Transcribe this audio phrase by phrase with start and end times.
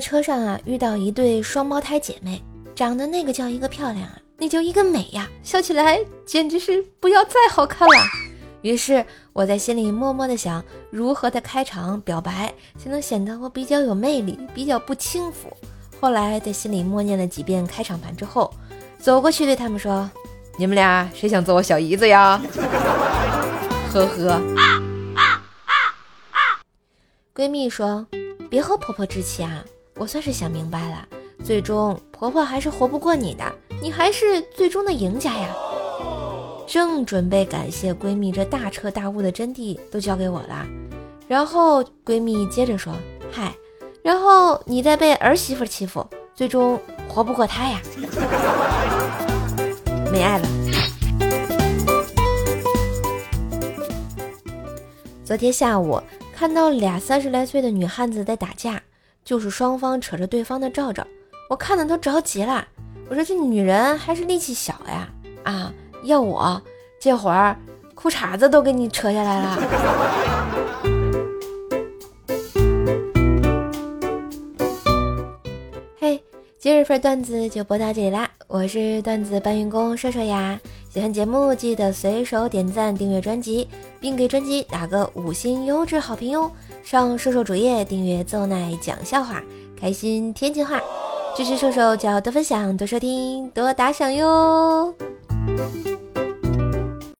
[0.00, 2.42] 车上啊遇到一对双胞胎姐妹，
[2.74, 7.94] 长得那个叫一个漂亮啊，那叫一个美呀，笑起来简直是不要再好看了。
[8.62, 15.54] 于是我在心里默默的想，如何的开场表白才能显得我比较有魅力，比较不轻浮。
[16.00, 18.52] 后来在心里默念了几遍开场白之后，
[18.98, 20.10] 走过去对他们说
[20.58, 22.40] ：“你们俩谁想做我小姨子呀？”
[23.92, 24.40] 呵呵。
[27.34, 28.06] 闺蜜说。
[28.50, 29.64] 别和婆婆置气啊！
[30.00, 31.06] 我算是想明白了，
[31.44, 33.44] 最终婆婆还是活不过你的，
[33.82, 35.54] 你还是最终的赢家呀。
[36.66, 40.66] 正准备感谢闺蜜这大彻大悟的真谛都交给我了，
[41.28, 42.94] 然后闺蜜接着说
[43.30, 43.54] ：“嗨，
[44.02, 46.02] 然后你再被儿媳妇欺负，
[46.34, 47.78] 最终活不过她呀，
[50.10, 50.48] 没爱了。”
[55.22, 56.00] 昨天下午。
[56.32, 58.82] 看到俩三十来岁的女汉子在打架，
[59.24, 61.06] 就是双方扯着对方的罩罩，
[61.48, 62.66] 我看的都着急了。
[63.08, 65.08] 我说这女人还是力气小呀，
[65.44, 65.72] 啊，
[66.04, 66.60] 要我
[67.00, 67.56] 这会儿
[67.94, 70.99] 裤衩子都给你扯下来了。
[76.62, 80.60] 今日份段子就播到这里啦，我是段子搬运工瘦瘦呀。
[80.90, 83.66] 喜欢节目记得随手点赞、订阅专辑，
[83.98, 86.50] 并给专辑打个五星优质好评哟！
[86.82, 89.42] 上瘦瘦主页订阅奏奶讲笑话，
[89.74, 90.78] 开心天津话，
[91.34, 94.94] 支持瘦瘦就要多分享、多收听、多打赏哟！